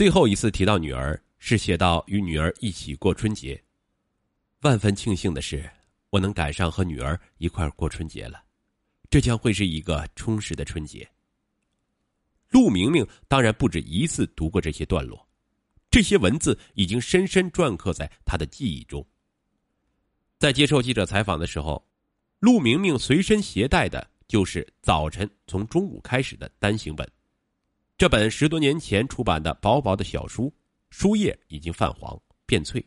[0.00, 3.62] 最后一次提到女儿，是写到与女儿一起过春节。
[4.62, 5.68] 万分庆幸的是，
[6.08, 8.42] 我能赶上和女儿一块过春节了，
[9.10, 11.06] 这将会是一个充实的春节。
[12.48, 15.28] 陆明明当然不止一次读过这些段落，
[15.90, 19.06] 这些文字已经深深篆刻在他的记忆中。
[20.38, 21.86] 在接受记者采访的时候，
[22.38, 27.06] 陆明明随身携带的就是早晨从中午开始的单行本。
[28.00, 30.50] 这本十多年前出版的薄薄的小书，
[30.88, 32.82] 书页已经泛黄变脆，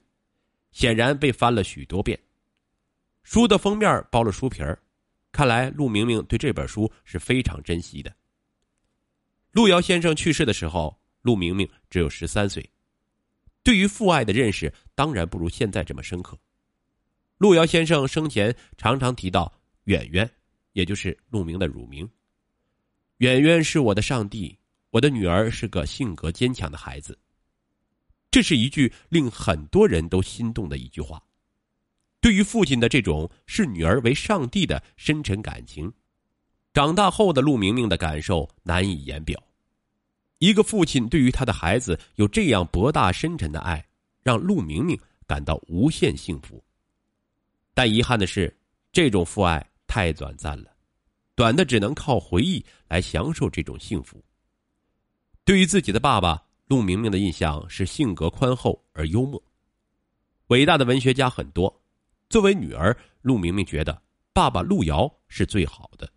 [0.72, 2.20] 显然被翻了许多遍。
[3.22, 4.82] 书的封面包了书皮儿，
[5.32, 8.12] 看来陆明明对这本书是非常珍惜的。
[9.52, 12.68] 陆遥先生去世的时候，陆明明只有十三岁，
[13.62, 16.36] 对于父爱的认识当然不如现在这么深刻。
[17.38, 19.54] 陆遥先生生前常常提到
[19.86, 20.28] “远远”，
[20.74, 22.10] 也就是陆明的乳名。
[23.18, 24.58] 远远是我的上帝。
[24.94, 27.18] 我的女儿是个性格坚强的孩子。
[28.30, 31.20] 这是一句令很多人都心动的一句话。
[32.22, 35.92] 对于父亲的这种视女儿为上帝的深沉感情，
[36.76, 39.42] 长大后的陆明明的感受难以言表。
[40.38, 43.84] 一个父亲对于他的孩子有这样博大深沉的爱，
[44.22, 44.96] 让陆明明
[45.26, 46.64] 感到无限幸福。
[47.74, 48.56] 但遗憾的是，
[48.92, 50.70] 这种父爱太短暂了，
[51.34, 54.24] 短的只能靠回忆来享受这种幸福。
[55.46, 59.42] 对于自己的爸爸陆明明的印象是性格宽厚而幽默。
[60.48, 61.82] 伟大的文学家很多，
[62.30, 66.10] 作为女儿，陆明明觉得爸爸陆遥是最好的。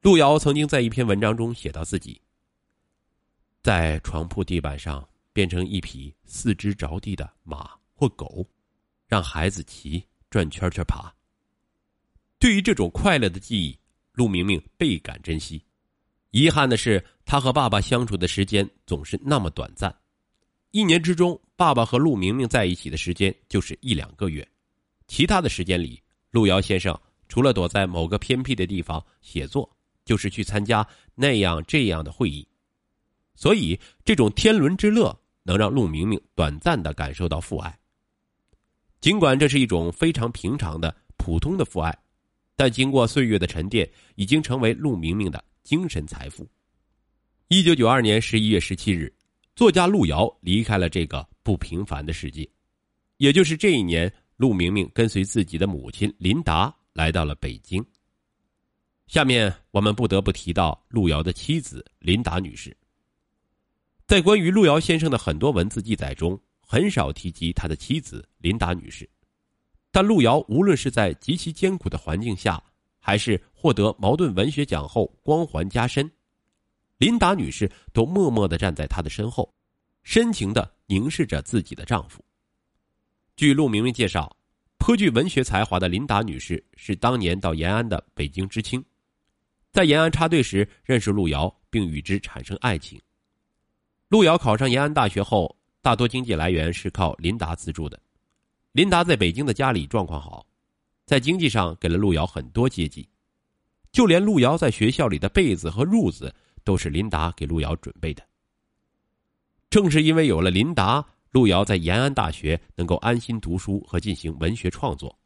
[0.00, 2.20] 陆遥曾经在一篇文章中写到自己
[3.62, 8.46] 在床铺地板上变成一匹四肢着地的马或狗，
[9.06, 11.14] 让孩子骑转圈圈爬。
[12.38, 13.78] 对于这种快乐的记忆，
[14.12, 15.64] 陆明明倍感珍惜。
[16.34, 19.94] 遗憾的是，他和爸爸相处的时间总是那么短暂。
[20.72, 24.44] 一年之中，爸爸和陆明明在一起的时间就是一两个月，
[25.06, 26.92] 其他的时间里，陆遥先生
[27.28, 29.70] 除了躲在某个偏僻的地方写作，
[30.04, 30.84] 就是去参加
[31.14, 32.44] 那样这样的会议。
[33.36, 37.78] 所以，这种天伦之乐能让陆明明短暂的感受到父爱。
[39.00, 41.96] 尽管这是一种非常平常的、普通的父爱，
[42.56, 45.40] 但经过岁月的沉淀，已经成为陆明明的。
[45.64, 46.46] 精神财富。
[47.48, 49.12] 一九九二年十一月十七日，
[49.56, 52.48] 作家路遥离开了这个不平凡的世界。
[53.16, 57.84] 也就是这一年，陆明明跟随自己的母亲林达来到了北京。
[59.06, 62.76] 下面我们不得不提到路遥的妻子林达女士。
[64.06, 69.08] 在关于路遥先生的很多文字记载中，很少提及他的妻子林达女士。
[69.90, 72.62] 但路遥无论是在极其艰苦的环境下，
[73.06, 76.10] 还是获得茅盾文学奖后光环加深，
[76.96, 79.54] 琳达女士都默默的站在他的身后，
[80.04, 82.24] 深情的凝视着自己的丈夫。
[83.36, 84.34] 据陆明明介绍，
[84.78, 88.82] 颇具文学才华的琳达女士是当年到延安的北京知青，
[89.70, 92.98] 在延安插队时认识路遥，并与之产生爱情。
[94.08, 98.00] 路遥考上延安大学后，大多经济来源是靠琳达资助的。
[98.72, 100.46] 琳达在北京的家里状况好。
[101.06, 103.08] 在经济上给了路遥很多接济，
[103.92, 106.34] 就连路遥在学校里的被子和褥子
[106.64, 108.22] 都是琳达给路遥准备的。
[109.68, 115.16] 正是因为有了琳达，路遥在延安大学能够安心读书和进行文学创作。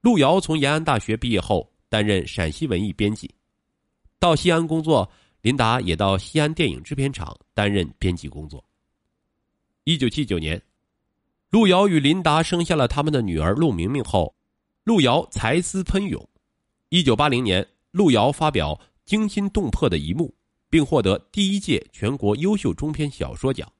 [0.00, 3.32] 路遥从延安大学毕业后，担任陕西文艺编辑，
[4.18, 5.10] 到西安工作。
[5.42, 8.62] 琳达也到西安电影制片厂担任编辑工作。
[9.84, 10.60] 一九七九年，
[11.48, 14.34] 路遥与琳达生下了他们的女儿陆明明后。
[14.84, 16.26] 路遥才思喷涌，
[16.88, 20.34] 一九八零年，路遥发表惊心动魄的一幕，
[20.70, 23.70] 并获得第一届全国优秀中篇小说奖。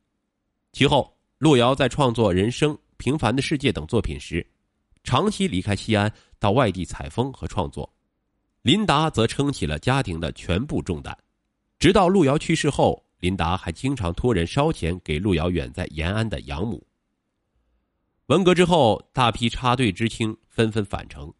[0.73, 4.47] 其后，路遥在创作《人生》《平凡的世界》等作品时，
[5.03, 7.91] 长期离开西安，到外地采风和创作。
[8.61, 11.17] 琳达则撑起了家庭的全部重担，
[11.79, 16.87] 直到路遥去世后，琳达还经常托人烧钱给路遥远在延安的养母。
[18.31, 21.35] 文革之后，大批插队知青纷纷返城，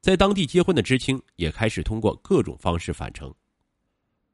[0.00, 3.34] 在当地结婚的知青也开始通过各种方式返城。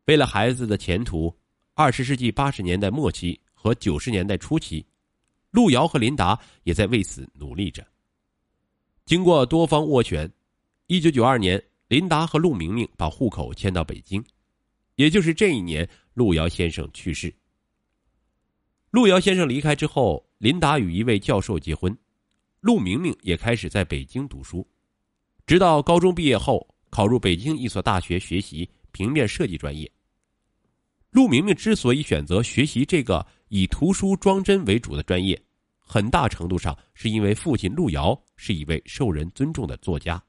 [0.04, 1.34] 为了孩子的前途，
[1.72, 4.84] 二十世纪八十年代末期和九十年代初期，
[5.52, 7.82] 路遥和琳达也在为此努力着。
[9.06, 10.30] 经过多方斡旋，
[10.88, 11.58] 一九九二年，
[11.88, 14.22] 琳达和陆明明把户口迁到北京，
[14.96, 17.34] 也就是这一年，路遥先生去世。
[18.90, 20.25] 路遥先生离开之后。
[20.38, 21.96] 琳达与一位教授结婚，
[22.60, 24.66] 陆明明也开始在北京读书，
[25.46, 29.90] 直到高中毕业后考入北京一所大学学习平面设计专业。
[31.10, 35.40] 陆明明之所以选择学习这个以图书装帧为主的专业，
[35.78, 40.22] 很大程度上是因为父亲路遥是一位受人尊重的作家。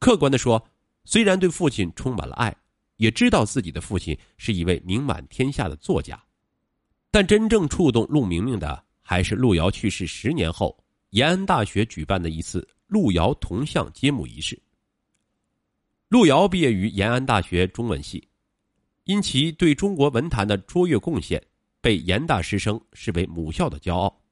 [0.00, 0.60] 客观的说，
[1.04, 2.52] 虽然对父亲充满了爱，
[2.96, 6.20] 也知道自己的父亲是一位名满天下的作家，
[7.12, 10.76] 但真正触动陆明明的，还是路遥去世十年后，
[11.10, 14.60] 延安大学举办的一次路遥铜像揭幕仪式。
[16.08, 18.26] 路遥毕业于延安大学中文系，
[19.04, 21.40] 因其对中国文坛的卓越贡献。
[21.82, 24.22] 被严大师生视为母校的骄傲，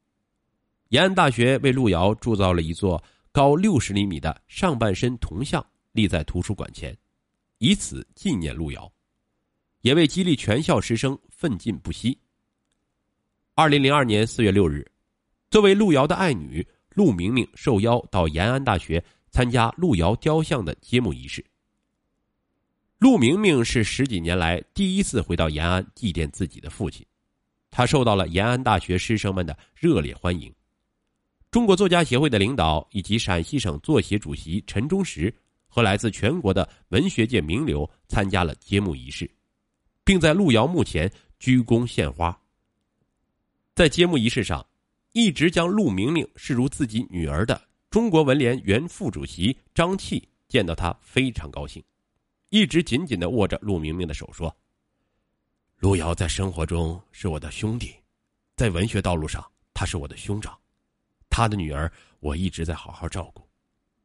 [0.90, 6.96] 延安大学为路遥铸造了一座高六十厘米的上半身铜像，立在图书馆前，
[7.58, 8.90] 以此纪念路遥，
[9.80, 12.16] 也为激励全校师生奋进不息。
[13.60, 14.90] 二零零二年四月六日，
[15.50, 21.44] 作为路遥的爱女，陆明明受邀到延安大学参加路遥雕像的揭幕仪式。
[22.96, 27.04] 陆明明是十几年来第一次回到延安祭奠自己的父亲。
[27.70, 30.50] 他受到了延安大学师生们的热烈欢迎，
[31.50, 35.30] 中国作家协会的领导以及陕西省作协主席陈忠实
[35.68, 39.30] 和来自全国的文学界名流参加了揭幕仪式，
[40.02, 42.34] 并在路遥墓前鞠躬献花。
[43.74, 44.66] 在揭幕仪式上，
[45.12, 51.82] 一直将陆明明视如自己女儿的中国文联原副主席张契见到他非常高兴，
[52.50, 54.54] 一直紧紧的握着陆明明的手说。
[55.76, 57.94] 路遥在生活中是我的兄弟，
[58.54, 60.58] 在文学道路上他是我的兄长，
[61.30, 63.48] 他的女儿我一直在好好照顾，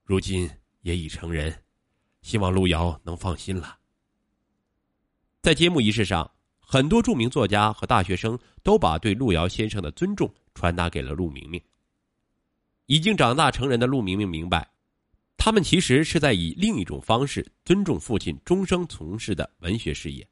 [0.04, 0.50] 如今
[0.82, 1.54] 也已成人，
[2.22, 3.78] 希望路遥能放心了。
[5.42, 6.32] 在揭幕仪式上，
[6.66, 11.62] 很多著名作家和大学生都把对路遥先生的尊重传达给了陆明明。
[12.88, 14.70] 已经长大成人的陆明明明白，
[15.38, 20.28] 他们其实是在以另一种方式尊重父亲终生从事的文学事业。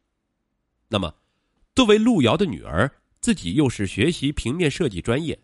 [0.88, 1.14] 那么。
[1.76, 2.88] 作为路遥的女儿，
[3.20, 5.40] 自己又是学习平面设计专业，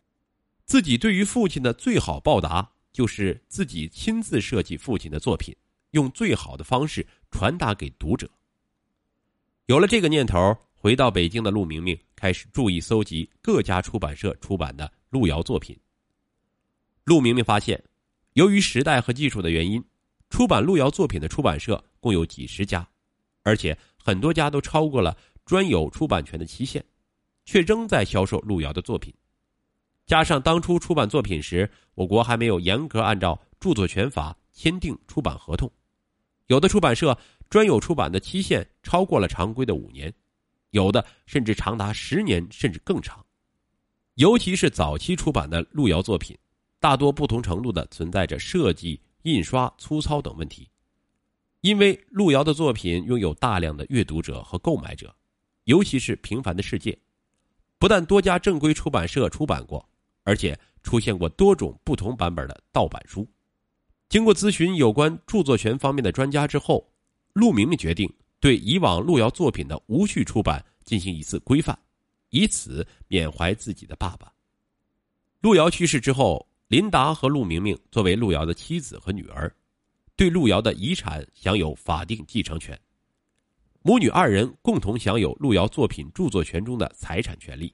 [0.63, 5.55] 自己对于父亲的最好报答就是自己亲自设计父亲的作品，
[5.89, 8.29] 用最好的方式传达给读者。
[9.65, 15.77] 有了这个念头，回到北京的陆明明开始注意搜集各家出版社出版的路遥作品。
[17.03, 17.83] 陆明明发现，
[18.33, 19.83] 由于时代和技术的原因，
[20.29, 22.87] 出版路遥作品的出版社共有几十家，
[23.43, 25.17] 而且很多家都超过了。
[25.43, 26.85] 专有出版权的期限，
[27.43, 29.11] 却仍在销售路遥的作品。
[30.05, 35.69] 加上当初出版作品时，我国还没有严格按照著作权法签订出版合同，
[36.45, 37.17] 有的出版社
[37.49, 40.13] 专有出版的期限超过了常规的五年，
[40.71, 43.25] 有的甚至长达十年甚至更长。
[44.15, 46.37] 尤其是早期出版的路遥作品，
[46.79, 50.69] 大多不同程度的存在着设计、印刷粗糙等问题。
[51.61, 55.15] 因为路遥的作品拥有大量的阅读者和购买者。
[55.65, 56.91] 尤其是《平凡的世界》，
[57.77, 59.87] 不但多家正规出版社出版过，
[60.23, 63.29] 而且出现过多种不同版本的盗版书。
[64.07, 66.91] 经过咨询有关著作权方面的专家之后，
[67.33, 71.77] 陆明明决定对以往路遥作品的无序出版进行一次规范，
[72.29, 74.31] 以此缅怀自己的爸爸。
[75.41, 79.53] 路遥去世之后，林达和陆明明作为路遥的妻子和女儿，
[80.15, 82.79] 对路遥的遗产享有法定继承权。
[83.81, 87.73] 母女二人共同享有路遥作品著作权中的财产权利。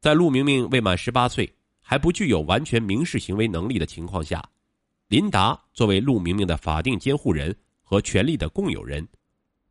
[0.00, 4.44] 在陆明明未满十八岁，还不具有完全民事行为能力的情况下，
[5.06, 9.06] 林达作为陆明明的法定监护人和权利的共有人，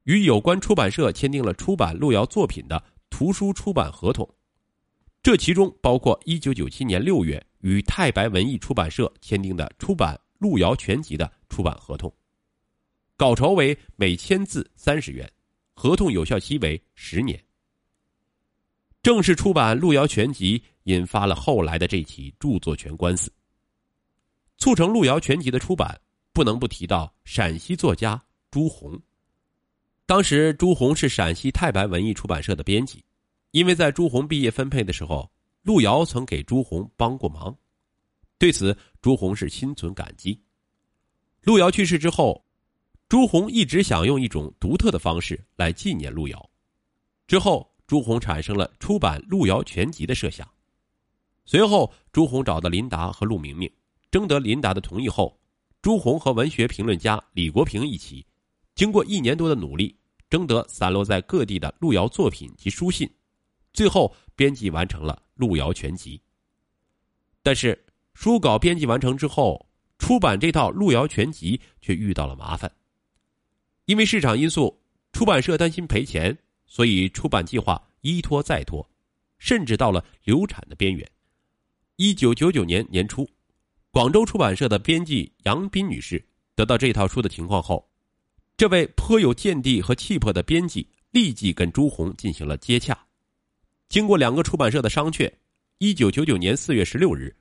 [0.07, 4.27] 与有关出版社签订了出版路遥作品的图书出版合同。
[5.21, 12.11] 这其中包括一九九七年六月与太白文艺出版社签订的出版路遥全集的出版合同。
[13.17, 15.29] 稿酬为每千字三十元，
[15.73, 17.37] 合同有效期为十年。
[19.03, 23.29] 正式出版《路遥全集》，引发了后来的这起著作权官司。
[24.57, 25.99] 促成《路遥全集》的出版，
[26.31, 28.97] 不能不提到陕西作家朱红。
[30.07, 33.03] 当时朱红是陕西太白文艺出版社的编辑，
[33.51, 35.29] 因为在朱红毕业分配的时候，
[35.63, 37.55] 路遥曾给朱红帮过忙，
[38.39, 40.41] 对此朱红是心存感激。
[41.43, 42.43] 路遥去世之后。
[43.09, 46.49] 朱红一直想用一种独特的方式来纪念路遥，
[47.25, 50.45] 之后朱红产生了出版《路遥全集》的设想。
[51.45, 53.71] 随后，朱红找到林达和陆明明，
[54.11, 55.39] 征得林达的同意后，
[55.81, 58.25] 朱红和文学评论家李国平一起，
[58.77, 59.97] 经过一年多的努力，
[60.29, 63.09] 征得散落在各地的路遥作品及书信，
[63.73, 66.15] 最后编辑完成了《路遥全集》。
[67.41, 69.67] 但是，书稿编辑完成之后，
[69.97, 72.71] 出版这套《路遥全集》却遇到了麻烦。
[73.85, 74.79] 因为市场因素，
[75.11, 78.87] 出版社担心赔钱，所以出版计划一拖再拖，
[79.39, 81.09] 甚至到了流产的边缘。
[81.95, 83.27] 一九九九年年初，
[83.89, 87.89] 广州出版社的编辑杨斌女士得到这套书的情况后，
[88.57, 92.97] 这位颇有见地和气魄的编辑立即跟朱红进行了接洽。
[93.87, 95.31] 经过两个出版社的商榷，
[95.77, 97.33] 一九九九年四月十六日，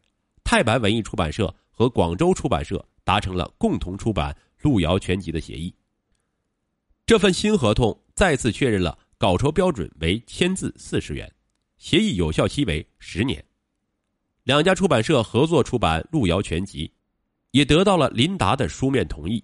[0.44, 4.30] 泰白文艺出版社和广州出版社达成了共同出版
[4.60, 5.74] 《路遥全集》的协议。
[7.06, 11.32] 这份新合同再次确认了稿酬标准为千字四十元，
[11.78, 13.42] 协议有效期为十年。
[14.44, 16.86] 两家出版社合作出版《路遥全集》，
[17.52, 19.42] 也得到了林达的书面同意。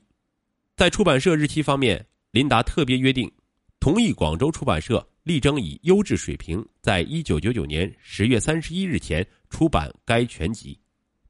[0.74, 3.30] 在出版社日期方面，林达特别约定，
[3.78, 10.78] 同意广州出版社力争以优质水平，在一九九九年十月三十一日前出版该全集，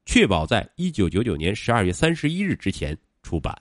[0.06, 3.54] 确保在一九九九年十二月三十一日之前出版。